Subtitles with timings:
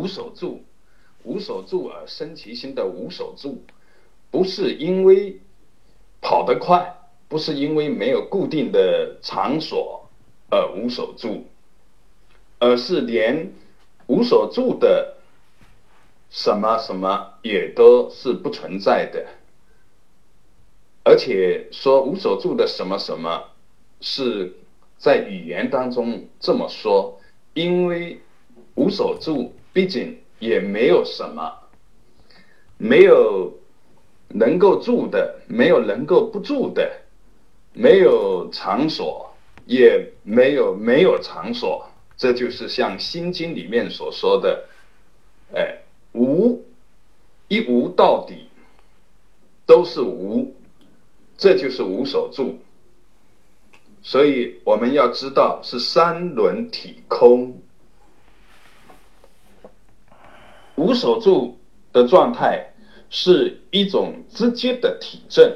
[0.00, 0.64] 无所住，
[1.24, 3.62] 无所住而生其心的无所住，
[4.30, 5.38] 不是因为
[6.22, 6.96] 跑得快，
[7.28, 10.08] 不是因为没有固定的场所
[10.50, 11.44] 而无所住，
[12.58, 13.52] 而是连
[14.06, 15.18] 无所住的
[16.30, 19.26] 什么什么也都是不存在的。
[21.04, 23.48] 而且说无所住的什么什么，
[24.00, 24.56] 是
[24.96, 27.20] 在语言当中这么说，
[27.52, 28.18] 因为
[28.76, 31.52] 无所住毕竟也没有什么，
[32.78, 33.52] 没有
[34.28, 36.90] 能够住的，没有能够不住的，
[37.72, 39.34] 没有场所，
[39.66, 44.64] 也没有没有场所，这就是像《心经》里面所说的，
[45.54, 45.78] 哎，
[46.12, 46.64] 无
[47.48, 48.48] 一无到底，
[49.66, 50.54] 都是无。
[51.38, 52.58] 这就是无所住，
[54.02, 57.62] 所以我们要知道是三轮体空，
[60.80, 61.58] 无所住
[61.92, 62.72] 的状态
[63.10, 65.54] 是一种直接的体证。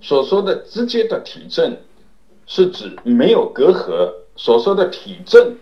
[0.00, 1.76] 所说的直接的体证，
[2.46, 4.12] 是指没有隔阂。
[4.36, 5.56] 所说的体证，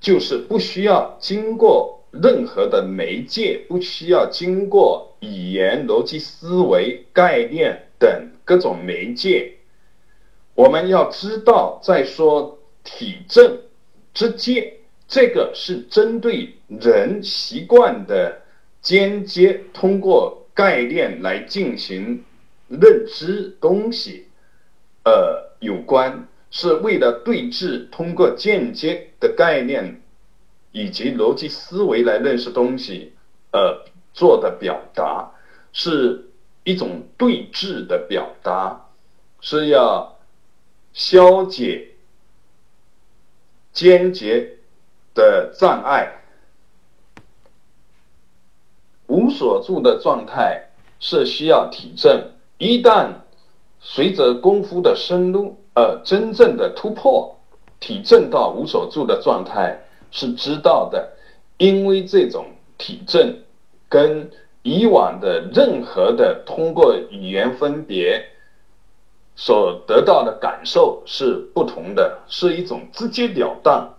[0.00, 8.32] 就是不需要经过任何的媒介，不需要经过语言、逻辑思维、概念等。
[8.44, 9.58] 各种媒介，
[10.54, 13.58] 我们要知道，在说体证
[14.12, 14.72] 之间，
[15.10, 18.40] 这个是针对人习惯的
[18.80, 22.24] 间接通过概念来进行
[22.68, 24.28] 认知东西，
[25.04, 30.00] 呃，有关是为了对峙，通过间接的概念
[30.72, 33.12] 以及逻辑思维来认识东西，
[33.52, 35.32] 呃，做的表达
[35.74, 36.24] 是。
[36.62, 38.90] 一种对峙的表达，
[39.40, 40.18] 是要
[40.92, 41.88] 消解
[43.72, 44.58] 间接
[45.20, 46.10] 的障碍。
[49.06, 53.08] 无所住的状态是需要体证，一旦
[53.80, 57.36] 随着功夫的深入而真正的突破，
[57.78, 59.78] 体证到无所住的状态
[60.10, 61.12] 是知道的，
[61.58, 62.46] 因为这种
[62.78, 63.36] 体证
[63.88, 64.30] 跟。
[64.62, 68.22] 以往的任何的通过语言分别
[69.34, 73.94] 所得到的感受是不同的，是一种直截了当，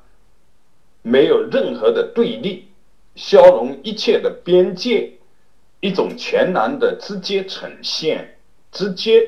[1.01, 2.67] 没有任何的对立，
[3.15, 5.13] 消融一切的边界，
[5.79, 8.37] 一种全然的直接呈现，
[8.71, 9.27] 直接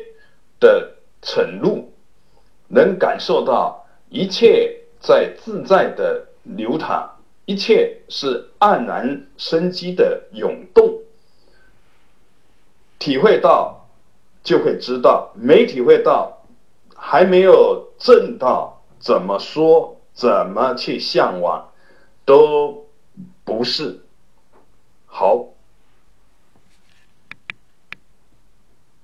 [0.59, 1.91] 的沉入，
[2.67, 7.09] 能感受到一切在自在的流淌，
[7.45, 11.00] 一切是黯然生机的涌动。
[13.00, 13.89] 体会到，
[14.44, 16.45] 就会知道；没体会到，
[16.95, 21.72] 还没有证到，怎么说，怎么去向往
[22.25, 22.85] 都
[23.44, 24.06] 不是
[25.06, 25.52] 好